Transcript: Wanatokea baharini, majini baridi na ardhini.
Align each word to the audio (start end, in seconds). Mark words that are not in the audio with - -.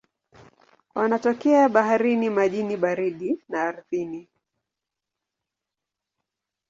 Wanatokea 0.95 1.69
baharini, 1.69 2.29
majini 2.29 2.77
baridi 2.77 3.39
na 3.49 3.61
ardhini. 3.63 4.27